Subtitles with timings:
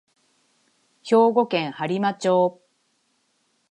[1.03, 2.59] 兵庫県播磨町